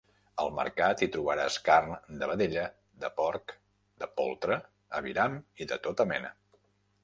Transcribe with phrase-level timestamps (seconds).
[0.43, 1.91] Al Mercat hi trobaràs carn
[2.23, 2.65] de vedella,
[3.05, 3.55] de porc,
[4.05, 4.61] de poltre,
[5.03, 6.37] aviram i de tota mena.